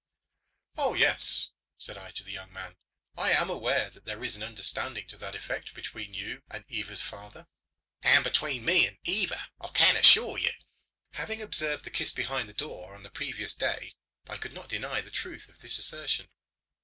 "Oh 0.77 0.95
yes," 0.95 1.51
said 1.77 1.95
I 1.95 2.09
to 2.09 2.23
the 2.23 2.31
young 2.31 2.51
man, 2.51 2.75
"I 3.15 3.33
am 3.33 3.51
aware 3.51 3.91
that 3.91 4.03
there 4.03 4.23
is 4.23 4.35
an 4.35 4.41
understanding 4.41 5.07
to 5.09 5.17
that 5.19 5.35
effect 5.35 5.75
between 5.75 6.15
you 6.15 6.41
and 6.49 6.65
Eva's 6.67 7.03
father." 7.03 7.45
"And 8.01 8.23
between 8.23 8.65
me 8.65 8.87
and 8.87 8.97
Eva, 9.03 9.49
I 9.59 9.67
can 9.67 9.95
assure 9.95 10.39
you." 10.39 10.53
Having 11.11 11.43
observed 11.43 11.83
the 11.83 11.91
kiss 11.91 12.11
behind 12.11 12.49
the 12.49 12.53
door 12.53 12.95
on 12.95 13.03
the 13.03 13.11
previous 13.11 13.53
day, 13.53 13.93
I 14.27 14.37
could 14.37 14.53
not 14.53 14.69
deny 14.69 15.01
the 15.01 15.11
truth 15.11 15.47
of 15.47 15.59
this 15.59 15.77
assertion. 15.77 16.31